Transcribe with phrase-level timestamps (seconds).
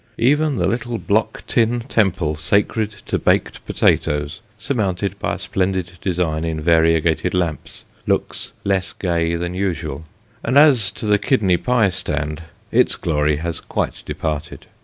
[0.17, 6.43] Even the little block tin temple sacred to baked potatoes, surmounted by a splendid design
[6.43, 10.03] in variegated lamps, looks less gay than usual;
[10.43, 12.41] and as to the kidney pie stand,
[12.71, 14.65] its glory has quite departed.